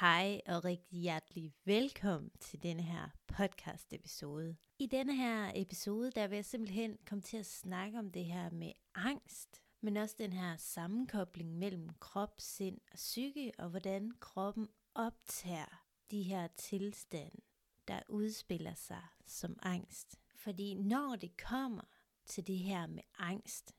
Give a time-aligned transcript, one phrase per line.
[0.00, 4.56] Hej og rigtig hjertelig velkommen til denne her podcast episode.
[4.78, 8.50] I denne her episode, der vil jeg simpelthen komme til at snakke om det her
[8.50, 14.68] med angst, men også den her sammenkobling mellem krop, sind og psyke, og hvordan kroppen
[14.94, 17.40] optager de her tilstande,
[17.88, 20.20] der udspiller sig som angst.
[20.34, 21.84] Fordi når det kommer
[22.26, 23.76] til det her med angst,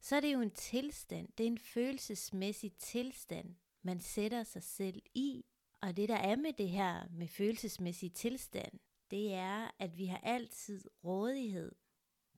[0.00, 5.02] så er det jo en tilstand, det er en følelsesmæssig tilstand, man sætter sig selv
[5.14, 5.44] i.
[5.80, 8.80] Og det der er med det her med følelsesmæssig tilstand,
[9.10, 11.72] det er, at vi har altid rådighed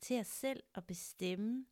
[0.00, 1.66] til os selv at bestemme,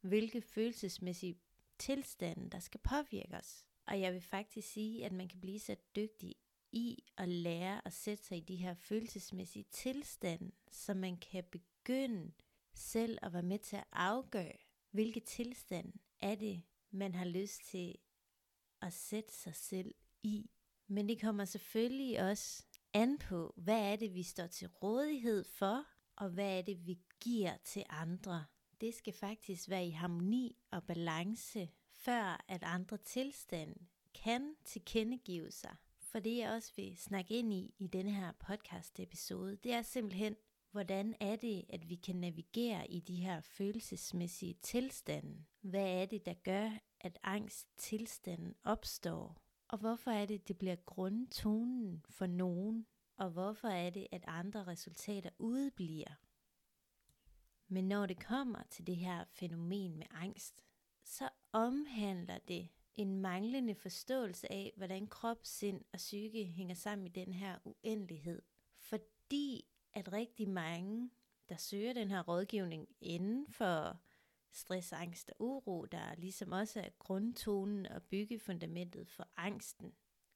[0.00, 1.40] hvilke følelsesmæssige
[1.78, 3.64] tilstande, der skal påvirke os.
[3.86, 6.34] Og jeg vil faktisk sige, at man kan blive så dygtig
[6.72, 12.32] i at lære at sætte sig i de her følelsesmæssige tilstande, så man kan begynde
[12.74, 14.56] selv at være med til at afgøre,
[14.90, 17.94] hvilke tilstand er det, man har lyst til
[18.80, 20.50] at sætte sig selv i.
[20.88, 25.84] Men det kommer selvfølgelig også an på, hvad er det, vi står til rådighed for,
[26.16, 28.44] og hvad er det, vi giver til andre.
[28.80, 33.74] Det skal faktisk være i harmoni og balance, før at andre tilstande
[34.24, 35.76] kan tilkendegive sig.
[35.98, 39.82] For det jeg også vil snakke ind i i denne her podcast episode, det er
[39.82, 40.36] simpelthen,
[40.70, 45.44] hvordan er det, at vi kan navigere i de her følelsesmæssige tilstande?
[45.60, 49.43] Hvad er det, der gør, at angsttilstanden opstår?
[49.74, 52.86] Og hvorfor er det, det bliver grundtonen for nogen?
[53.16, 56.14] Og hvorfor er det, at andre resultater udebliver?
[57.68, 60.64] Men når det kommer til det her fænomen med angst,
[61.04, 67.10] så omhandler det en manglende forståelse af, hvordan krop, sind og psyke hænger sammen i
[67.10, 68.42] den her uendelighed.
[68.76, 71.10] Fordi at rigtig mange,
[71.48, 74.00] der søger den her rådgivning inden for
[74.54, 79.92] stress, angst og uro, der ligesom også er grundtonen og byggefundamentet for angsten,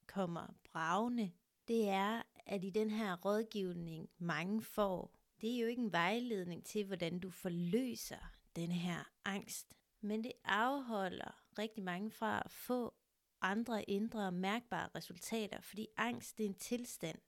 [0.07, 1.33] kommer bravende,
[1.69, 6.65] det er, at i den her rådgivning, mange får, det er jo ikke en vejledning
[6.65, 12.95] til, hvordan du forløser den her angst, men det afholder rigtig mange fra at få
[13.41, 17.19] andre indre mærkbare resultater, fordi angst det er en tilstand.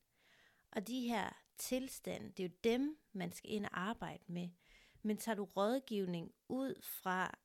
[0.72, 4.48] Og de her tilstand, det er jo dem, man skal ind og arbejde med.
[5.02, 7.38] Men tager du rådgivning ud fra,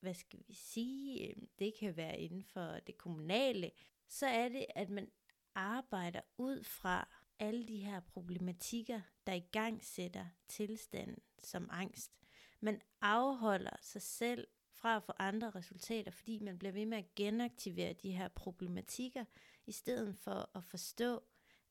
[0.00, 3.70] hvad skal vi sige, øhm, det kan være inden for det kommunale,
[4.08, 5.10] så er det, at man
[5.54, 7.08] arbejder ud fra
[7.38, 12.12] alle de her problematikker, der i gang sætter tilstanden som angst.
[12.60, 17.14] Man afholder sig selv fra at få andre resultater, fordi man bliver ved med at
[17.14, 19.24] genaktivere de her problematikker,
[19.66, 21.22] i stedet for at forstå,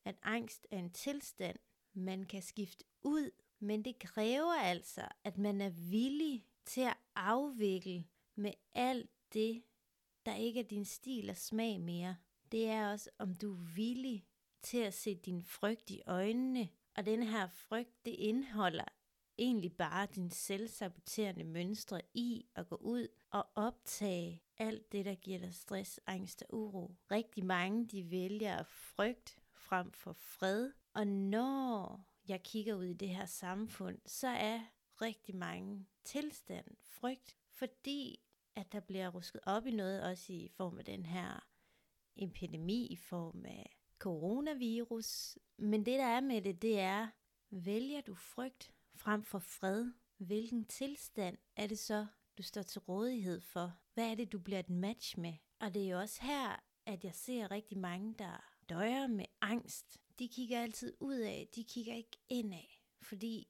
[0.04, 1.58] at angst er en tilstand,
[1.92, 8.04] man kan skifte ud, men det kræver altså, at man er villig til at afvikle
[8.34, 9.62] med alt det,
[10.26, 12.16] der ikke er din stil og smag mere.
[12.52, 14.26] Det er også, om du er villig
[14.62, 18.84] til at se din frygt i øjnene, og den her frygt, det indeholder
[19.38, 25.38] egentlig bare din selvsaboterende mønstre i at gå ud og optage alt det, der giver
[25.38, 26.94] dig stress, angst og uro.
[27.10, 33.08] Rigtig mange, de vælger frygt frem for fred, og når jeg kigger ud i det
[33.08, 34.60] her samfund, så er
[35.02, 38.20] rigtig mange tilstand frygt, fordi
[38.56, 41.46] at der bliver rusket op i noget, også i form af den her
[42.16, 45.38] epidemi, i form af coronavirus.
[45.58, 47.08] Men det der er med det, det er,
[47.50, 52.06] vælger du frygt frem for fred, hvilken tilstand er det så,
[52.38, 53.72] du står til rådighed for?
[53.94, 55.34] Hvad er det, du bliver et match med?
[55.60, 60.00] Og det er jo også her, at jeg ser rigtig mange, der døjer med angst.
[60.18, 62.82] De kigger altid ud af, de kigger ikke ind af.
[63.02, 63.48] Fordi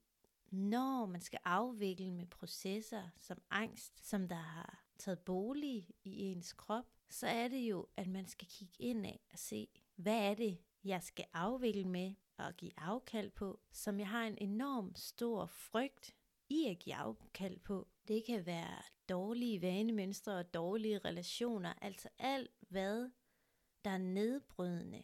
[0.50, 6.52] når man skal afvikle med processer som angst, som der har taget bolig i ens
[6.52, 10.34] krop, så er det jo, at man skal kigge ind af og se, hvad er
[10.34, 15.46] det, jeg skal afvikle med og give afkald på, som jeg har en enorm stor
[15.46, 16.14] frygt
[16.48, 17.88] i at give afkald på.
[18.08, 23.10] Det kan være dårlige vanemønstre og dårlige relationer, altså alt hvad
[23.84, 25.02] der er nedbrydende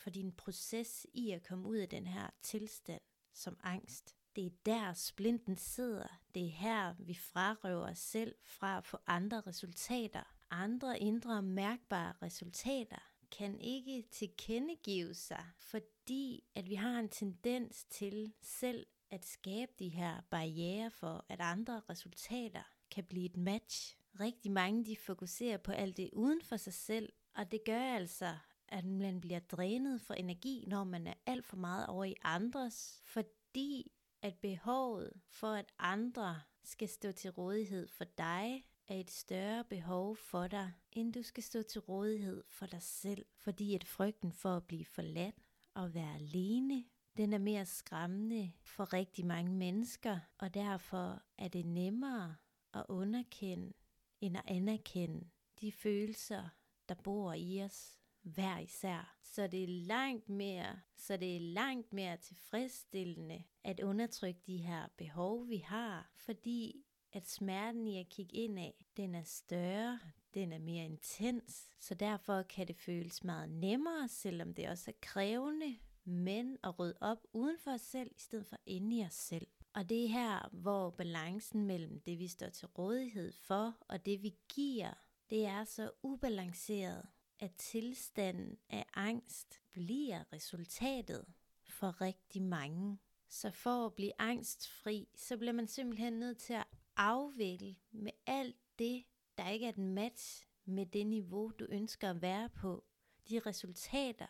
[0.00, 3.00] for din proces i at komme ud af den her tilstand
[3.32, 4.16] som angst.
[4.36, 6.20] Det er der splinten sidder.
[6.34, 10.22] Det er her, vi frarøver os selv fra at få andre resultater.
[10.50, 18.32] Andre indre mærkbare resultater kan ikke tilkendegive sig, fordi at vi har en tendens til
[18.42, 23.96] selv at skabe de her barriere for, at andre resultater kan blive et match.
[24.20, 28.36] Rigtig mange de fokuserer på alt det uden for sig selv, og det gør altså,
[28.70, 33.00] at man bliver drænet for energi, når man er alt for meget over i andres,
[33.04, 39.64] fordi at behovet for, at andre skal stå til rådighed for dig, er et større
[39.64, 44.32] behov for dig, end du skal stå til rådighed for dig selv, fordi at frygten
[44.32, 45.36] for at blive forladt
[45.74, 46.84] og være alene,
[47.16, 52.36] den er mere skræmmende for rigtig mange mennesker, og derfor er det nemmere
[52.74, 53.72] at underkende
[54.20, 55.30] end at anerkende
[55.60, 56.48] de følelser,
[56.88, 59.16] der bor i os hver især.
[59.22, 64.88] Så det er langt mere, så det er langt mere tilfredsstillende at undertrykke de her
[64.96, 70.00] behov, vi har, fordi at smerten i at kigge ind af, den er større,
[70.34, 74.98] den er mere intens, så derfor kan det føles meget nemmere, selvom det også er
[75.00, 79.14] krævende, men at rydde op uden for os selv, i stedet for inde i os
[79.14, 79.46] selv.
[79.74, 84.22] Og det er her, hvor balancen mellem det, vi står til rådighed for, og det,
[84.22, 84.94] vi giver,
[85.30, 87.06] det er så ubalanceret,
[87.40, 91.24] at tilstanden af angst bliver resultatet
[91.68, 92.98] for rigtig mange.
[93.28, 96.66] Så for at blive angstfri, så bliver man simpelthen nødt til at
[96.96, 99.04] afvikle med alt det,
[99.38, 102.84] der ikke er et match med det niveau, du ønsker at være på.
[103.28, 104.26] De resultater,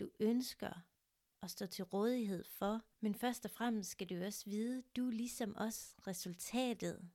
[0.00, 0.72] du ønsker
[1.42, 2.80] at stå til rådighed for.
[3.00, 7.10] Men først og fremmest skal du også vide, du er ligesom også resultatet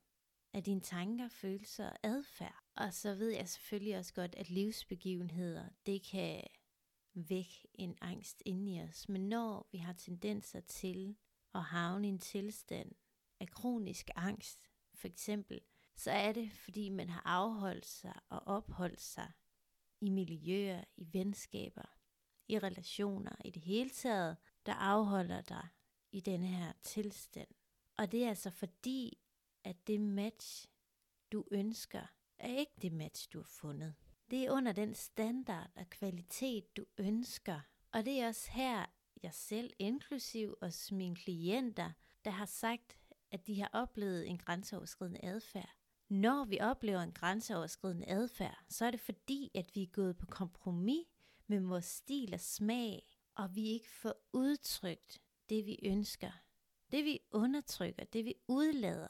[0.54, 2.67] af dine tanker, følelser og adfærd.
[2.78, 6.44] Og så ved jeg selvfølgelig også godt, at livsbegivenheder, det kan
[7.14, 9.10] vække en angst inde i os.
[9.10, 11.18] Men når vi har tendenser til
[11.54, 12.92] at havne i en tilstand
[13.40, 14.64] af kronisk angst,
[14.94, 15.62] for eksempel,
[15.96, 19.32] så er det, fordi man har afholdt sig og opholdt sig
[20.02, 21.98] i miljøer, i venskaber,
[22.48, 25.68] i relationer i det hele taget, der afholder dig
[26.12, 27.50] i denne her tilstand.
[27.98, 29.18] Og det er altså fordi,
[29.64, 30.68] at det match,
[31.32, 33.96] du ønsker, er ikke det match, du har fundet.
[34.32, 37.60] Det er under den standard og kvalitet, du ønsker.
[37.92, 38.86] Og det er også her,
[39.24, 41.92] jeg selv, inklusiv og mine klienter,
[42.26, 42.98] der har sagt,
[43.32, 45.70] at de har oplevet en grænseoverskridende adfærd.
[46.10, 50.26] Når vi oplever en grænseoverskridende adfærd, så er det fordi, at vi er gået på
[50.26, 51.06] kompromis
[51.48, 56.32] med vores stil og smag, og vi ikke får udtrykt det, vi ønsker.
[56.92, 59.08] Det, vi undertrykker, det, vi udlader.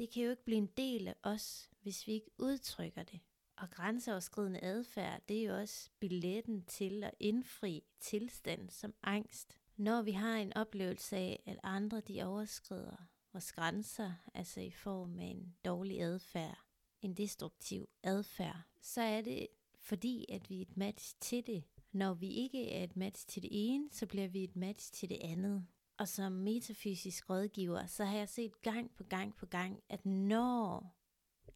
[0.00, 3.20] Det kan jo ikke blive en del af os, hvis vi ikke udtrykker det.
[3.56, 9.58] Og grænseoverskridende adfærd, det er jo også billetten til at indfri tilstand som angst.
[9.76, 12.96] Når vi har en oplevelse af, at andre de overskrider
[13.32, 16.58] vores grænser, altså i form af en dårlig adfærd,
[17.02, 19.46] en destruktiv adfærd, så er det
[19.78, 21.64] fordi, at vi er et match til det.
[21.92, 25.08] Når vi ikke er et match til det ene, så bliver vi et match til
[25.08, 25.66] det andet.
[26.00, 30.96] Og som metafysisk rådgiver, så har jeg set gang på gang på gang, at når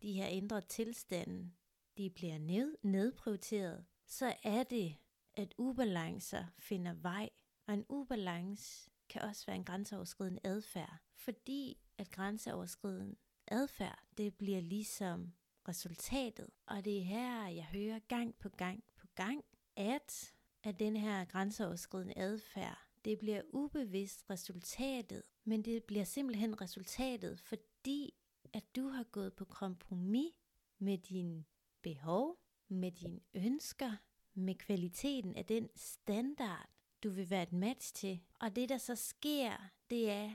[0.03, 1.51] de her indre tilstande,
[1.99, 4.97] de bliver ned, nedprioriteret, så er det,
[5.35, 7.31] at ubalancer finder vej.
[7.67, 13.17] Og en ubalance kan også være en grænseoverskridende adfærd, fordi at grænseoverskridende
[13.49, 15.33] adfærd, det bliver ligesom
[15.69, 16.51] resultatet.
[16.67, 19.45] Og det er her, jeg hører gang på gang på gang,
[19.77, 27.41] at, at den her grænseoverskridende adfærd, det bliver ubevidst resultatet, men det bliver simpelthen resultatet,
[27.41, 28.15] fordi
[28.53, 30.35] at du har gået på kompromis
[30.79, 31.45] med dine
[31.83, 33.93] behov, med dine ønsker,
[34.35, 36.69] med kvaliteten af den standard,
[37.03, 38.21] du vil være et match til.
[38.41, 40.35] Og det, der så sker, det er,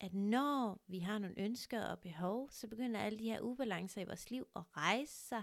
[0.00, 4.04] at når vi har nogle ønsker og behov, så begynder alle de her ubalancer i
[4.04, 5.42] vores liv at rejse sig,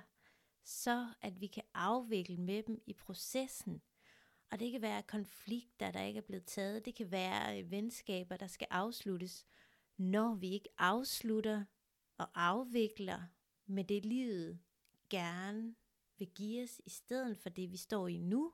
[0.63, 3.81] så at vi kan afvikle med dem i processen.
[4.51, 6.85] Og det kan være konflikter, der ikke er blevet taget.
[6.85, 9.45] Det kan være øh, venskaber, der skal afsluttes.
[9.97, 11.65] Når vi ikke afslutter
[12.17, 13.21] og afvikler
[13.65, 14.59] med det livet
[15.09, 15.75] gerne
[16.17, 18.53] vil give os, i stedet for det, vi står i nu,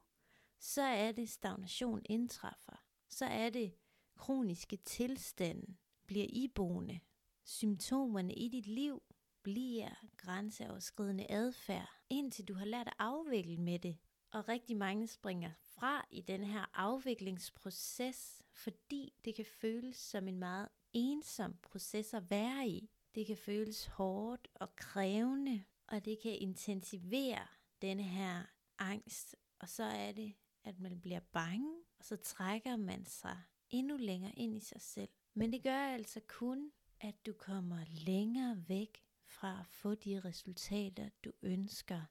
[0.59, 2.83] så er det stagnation indtræffer.
[3.09, 3.73] Så er det
[4.15, 5.75] kroniske tilstande,
[6.07, 6.99] bliver iboende.
[7.43, 9.03] Symptomerne i dit liv
[9.43, 13.97] bliver grænseoverskridende adfærd, indtil du har lært at afvikle med det.
[14.31, 20.39] Og rigtig mange springer fra i den her afviklingsproces, fordi det kan føles som en
[20.39, 22.89] meget ensom proces at være i.
[23.15, 27.47] Det kan føles hårdt og krævende, og det kan intensivere
[27.81, 28.43] den her
[28.79, 29.35] angst.
[29.59, 34.33] Og så er det, at man bliver bange, og så trækker man sig endnu længere
[34.35, 35.09] ind i sig selv.
[35.33, 41.09] Men det gør altså kun, at du kommer længere væk fra at få de resultater,
[41.23, 42.01] du ønsker.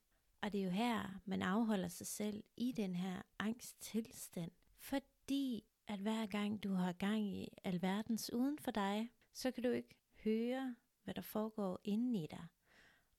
[0.46, 4.50] Og det er jo her, man afholder sig selv i den her angsttilstand.
[4.76, 9.70] Fordi at hver gang du har gang i alverdens uden for dig, så kan du
[9.70, 12.46] ikke høre, hvad der foregår inden i dig.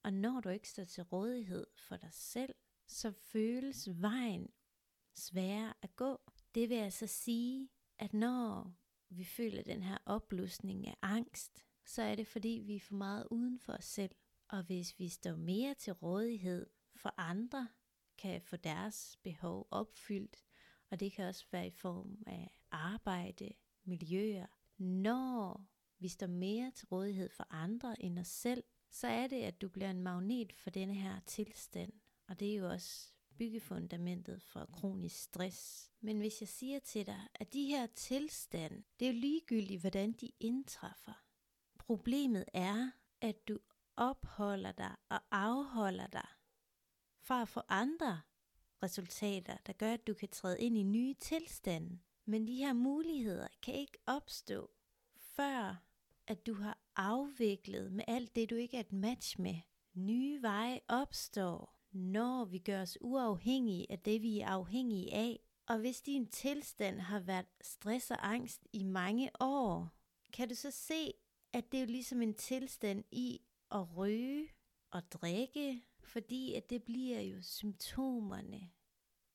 [0.02, 2.54] Og når du ikke står til rådighed for dig selv,
[2.86, 4.48] så føles vejen
[5.14, 6.20] sværere at gå.
[6.54, 7.68] Det vil altså sige,
[7.98, 8.74] at når
[9.08, 13.26] vi føler den her opblusning af angst, så er det fordi, vi er for meget
[13.30, 14.14] uden for os selv.
[14.48, 16.66] Og hvis vi står mere til rådighed
[16.98, 17.68] for andre,
[18.18, 20.36] kan få deres behov opfyldt,
[20.90, 23.52] og det kan også være i form af arbejde,
[23.84, 24.46] miljøer.
[24.78, 25.66] Når
[25.98, 29.68] vi står mere til rådighed for andre end os selv, så er det, at du
[29.68, 31.92] bliver en magnet for denne her tilstand.
[32.28, 35.90] Og det er jo også byggefundamentet for kronisk stress.
[36.00, 40.12] Men hvis jeg siger til dig, at de her tilstand, det er jo ligegyldigt, hvordan
[40.12, 41.24] de indtræffer.
[41.78, 42.90] Problemet er,
[43.20, 43.58] at du
[43.96, 46.28] opholder dig og afholder dig
[47.28, 48.20] fra at få andre
[48.82, 51.98] resultater, der gør, at du kan træde ind i nye tilstande.
[52.24, 54.70] Men de her muligheder kan ikke opstå,
[55.16, 55.82] før
[56.26, 59.54] at du har afviklet med alt det, du ikke er et match med.
[59.94, 65.40] Nye veje opstår, når vi gør os uafhængige af det, vi er afhængige af.
[65.66, 69.88] Og hvis din tilstand har været stress og angst i mange år,
[70.32, 71.12] kan du så se,
[71.52, 74.48] at det er jo ligesom en tilstand i at ryge
[74.90, 78.70] og drikke, fordi at det bliver jo symptomerne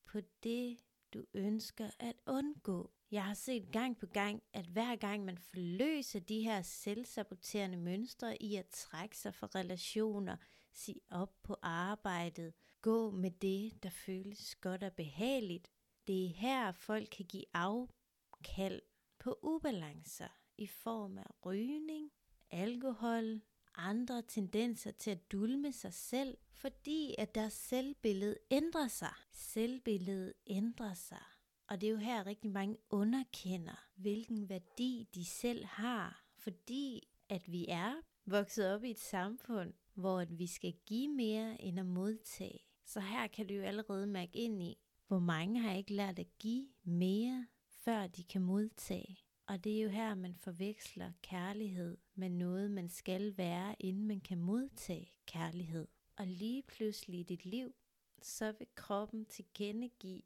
[0.05, 0.77] på det,
[1.13, 2.91] du ønsker at undgå.
[3.11, 8.43] Jeg har set gang på gang, at hver gang man forløser de her selvsaboterende mønstre
[8.43, 10.37] i at trække sig fra relationer,
[10.73, 15.71] sige op på arbejdet, gå med det, der føles godt og behageligt,
[16.07, 18.81] det er her, folk kan give afkald
[19.19, 20.27] på ubalancer
[20.57, 22.11] i form af rygning,
[22.51, 23.41] alkohol,
[23.75, 29.13] andre tendenser til at dulme sig selv, fordi at deres selvbillede ændrer sig.
[29.31, 31.23] Selvbilledet ændrer sig.
[31.67, 37.51] Og det er jo her rigtig mange underkender, hvilken værdi de selv har, fordi at
[37.51, 37.93] vi er
[38.25, 42.59] vokset op i et samfund, hvor vi skal give mere end at modtage.
[42.85, 44.77] Så her kan du jo allerede mærke ind i,
[45.07, 49.17] hvor mange har ikke lært at give mere, før de kan modtage.
[49.45, 54.21] Og det er jo her, man forveksler kærlighed med noget, man skal være, inden man
[54.21, 55.87] kan modtage kærlighed.
[56.15, 57.75] Og lige pludselig i dit liv,
[58.21, 60.21] så vil kroppen tilkendegive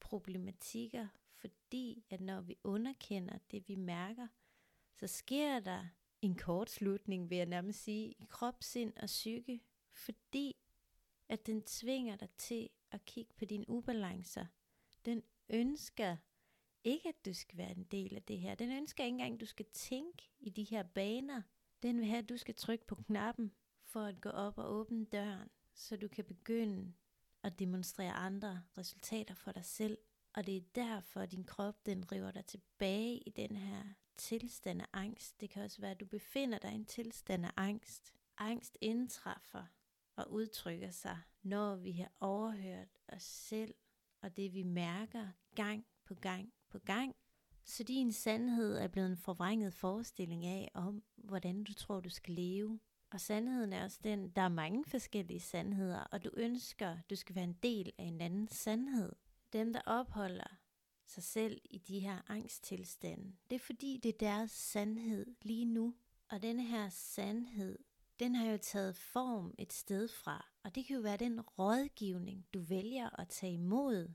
[0.00, 4.28] problematikker, fordi at når vi underkender det, vi mærker,
[4.92, 5.86] så sker der
[6.22, 9.60] en kortslutning, vil jeg nærmest sige, i krop, sind og psyke,
[9.92, 10.56] fordi
[11.28, 14.46] at den tvinger dig til at kigge på dine ubalancer.
[15.04, 16.16] Den ønsker
[16.84, 18.54] ikke, at du skal være en del af det her.
[18.54, 21.42] Den ønsker ikke engang, at du skal tænke i de her baner.
[21.82, 23.52] Den vil have, at du skal trykke på knappen
[23.84, 26.92] for at gå op og åbne døren, så du kan begynde
[27.42, 29.98] at demonstrere andre resultater for dig selv.
[30.34, 33.82] Og det er derfor, at din krop den river dig tilbage i den her
[34.16, 35.40] tilstand af angst.
[35.40, 38.12] Det kan også være, at du befinder dig i en tilstand af angst.
[38.38, 39.64] Angst indtræffer
[40.16, 43.74] og udtrykker sig, når vi har overhørt os selv
[44.22, 47.16] og det vi mærker gang på gang på gang.
[47.64, 52.34] Så din sandhed er blevet en forvrænget forestilling af, om hvordan du tror, du skal
[52.34, 52.80] leve.
[53.10, 57.34] Og sandheden er også den, der er mange forskellige sandheder, og du ønsker, du skal
[57.34, 59.12] være en del af en anden sandhed.
[59.52, 60.56] Dem, der opholder
[61.06, 65.94] sig selv i de her angsttilstande, det er fordi, det er deres sandhed lige nu.
[66.30, 67.78] Og denne her sandhed,
[68.18, 72.46] den har jo taget form et sted fra, og det kan jo være den rådgivning,
[72.54, 74.14] du vælger at tage imod.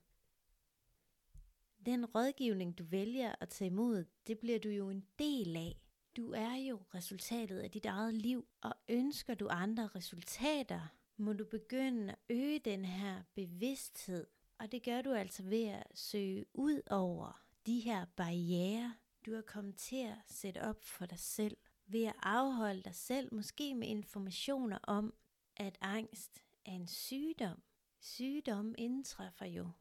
[1.88, 5.82] Den rådgivning, du vælger at tage imod, det bliver du jo en del af.
[6.18, 10.82] Du er jo resultatet af dit eget liv, og ønsker du andre resultater,
[11.18, 14.28] må du begynde at øge den her bevidsthed.
[14.60, 19.42] Og det gør du altså ved at søge ud over de her barriere, du har
[19.42, 21.58] kommet til at sætte op for dig selv.
[21.86, 25.14] Ved at afholde dig selv måske med informationer om,
[25.56, 27.62] at angst er en sygdom.
[28.00, 29.72] Sygdom indtræffer jo,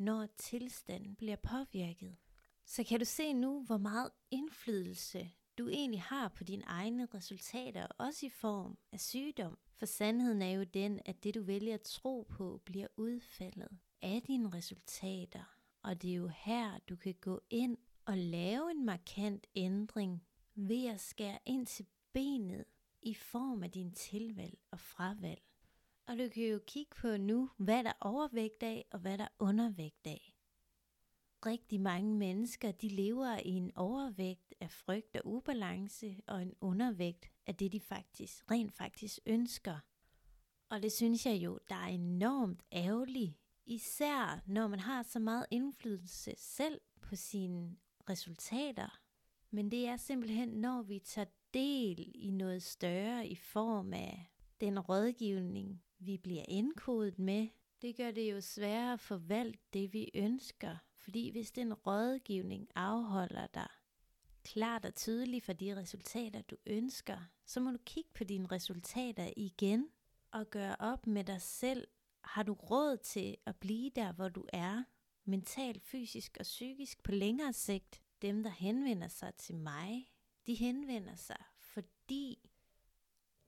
[0.00, 2.16] når tilstanden bliver påvirket.
[2.64, 7.86] Så kan du se nu, hvor meget indflydelse du egentlig har på dine egne resultater,
[7.98, 9.58] også i form af sygdom.
[9.78, 13.68] For sandheden er jo den, at det du vælger at tro på, bliver udfaldet
[14.02, 15.44] af dine resultater.
[15.82, 20.86] Og det er jo her, du kan gå ind og lave en markant ændring ved
[20.86, 22.64] at skære ind til benet
[23.02, 25.42] i form af din tilvalg og fravalg.
[26.10, 29.24] Og du kan jo kigge på nu, hvad der er overvægt af, og hvad der
[29.24, 30.34] er undervægt af.
[31.46, 37.30] Rigtig mange mennesker, de lever i en overvægt af frygt og ubalance, og en undervægt
[37.46, 39.78] af det, de faktisk, rent faktisk ønsker.
[40.68, 43.34] Og det synes jeg jo, der er enormt ærgerligt,
[43.66, 47.76] især når man har så meget indflydelse selv på sine
[48.10, 49.00] resultater.
[49.50, 54.26] Men det er simpelthen, når vi tager del i noget større i form af
[54.60, 57.48] den rådgivning, vi bliver indkodet med,
[57.82, 60.76] det gør det jo sværere at forvalte det, vi ønsker.
[60.94, 63.68] Fordi hvis den rådgivning afholder dig
[64.42, 69.32] klart og tydeligt for de resultater, du ønsker, så må du kigge på dine resultater
[69.36, 69.88] igen
[70.30, 71.88] og gøre op med dig selv.
[72.24, 74.84] Har du råd til at blive der, hvor du er,
[75.24, 78.02] mentalt, fysisk og psykisk på længere sigt?
[78.22, 80.12] Dem, der henvender sig til mig,
[80.46, 82.49] de henvender sig, fordi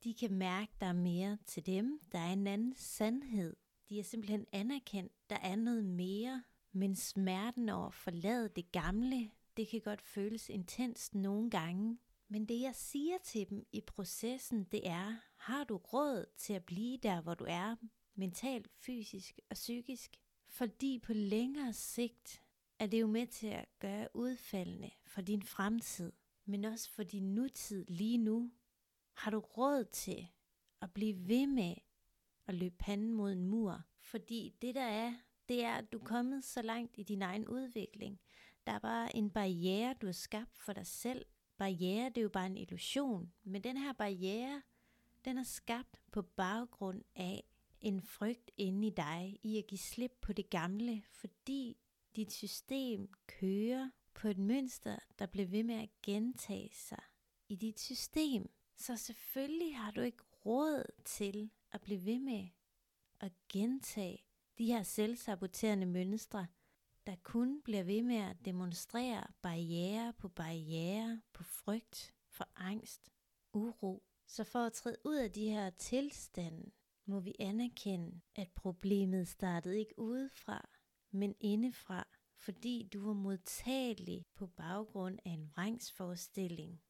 [0.04, 2.00] de kan mærke, der er mere til dem.
[2.12, 3.56] Der er en anden sandhed.
[3.88, 6.42] De er simpelthen anerkendt, der er noget mere.
[6.72, 11.98] Men smerten over at forlade det gamle, det kan godt føles intenst nogle gange.
[12.28, 16.64] Men det jeg siger til dem i processen, det er, har du råd til at
[16.64, 17.76] blive der, hvor du er,
[18.14, 20.16] mentalt, fysisk og psykisk?
[20.46, 22.42] Fordi på længere sigt
[22.78, 26.12] er det jo med til at gøre udfaldende for din fremtid,
[26.44, 28.50] men også for din nutid lige nu.
[29.12, 30.28] Har du råd til
[30.80, 31.74] at blive ved med
[32.46, 33.82] at løbe panden mod en mur?
[34.00, 35.14] Fordi det der er,
[35.48, 38.20] det er, at du er kommet så langt i din egen udvikling.
[38.66, 41.26] Der er bare en barriere, du har skabt for dig selv.
[41.56, 43.32] Barriere, det er jo bare en illusion.
[43.44, 44.62] Men den her barriere,
[45.24, 47.44] den er skabt på baggrund af
[47.80, 51.76] en frygt inde i dig, i at give slip på det gamle, fordi
[52.16, 57.02] dit system kører på et mønster, der bliver ved med at gentage sig
[57.48, 58.50] i dit system.
[58.76, 62.48] Så selvfølgelig har du ikke råd til at blive ved med
[63.20, 64.24] at gentage
[64.58, 66.46] de her selvsaboterende mønstre,
[67.06, 73.10] der kun bliver ved med at demonstrere barriere på barriere, på frygt, for angst,
[73.52, 74.02] uro.
[74.26, 76.70] Så for at træde ud af de her tilstande,
[77.06, 80.68] må vi anerkende, at problemet startede ikke udefra,
[81.10, 86.82] men indefra, fordi du var modtagelig på baggrund af en vrangsforestilling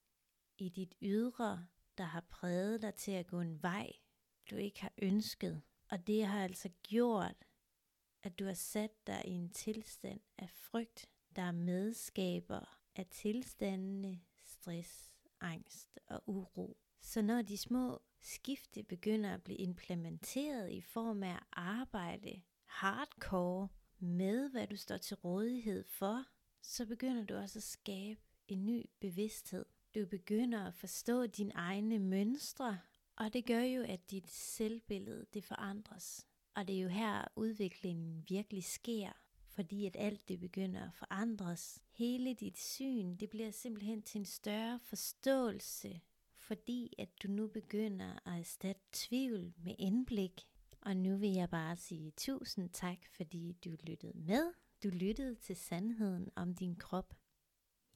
[0.62, 1.66] i dit ydre,
[1.98, 3.92] der har præget dig til at gå en vej,
[4.50, 5.62] du ikke har ønsket.
[5.90, 7.44] Og det har altså gjort,
[8.22, 14.20] at du har sat dig i en tilstand af frygt, der er medskaber af tilstandene
[14.42, 16.76] stress, angst og uro.
[17.00, 23.68] Så når de små skifte begynder at blive implementeret i form af at arbejde hardcore
[23.98, 26.24] med, hvad du står til rådighed for,
[26.62, 29.64] så begynder du også at skabe en ny bevidsthed.
[29.94, 32.78] Du begynder at forstå dine egne mønstre,
[33.16, 36.26] og det gør jo, at dit selvbillede det forandres.
[36.54, 39.12] Og det er jo her udviklingen virkelig sker,
[39.46, 41.82] fordi at alt det begynder at forandres.
[41.90, 46.00] Hele dit syn, det bliver simpelthen til en større forståelse,
[46.34, 50.40] fordi at du nu begynder at erstatte tvivl med indblik.
[50.80, 54.52] Og nu vil jeg bare sige tusind tak, fordi du lyttede med.
[54.82, 57.14] Du lyttede til sandheden om din krop.